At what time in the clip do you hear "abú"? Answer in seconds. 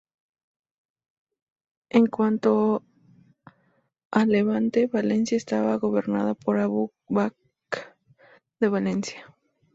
6.57-6.91